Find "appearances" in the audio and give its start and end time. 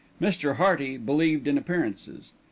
1.59-2.31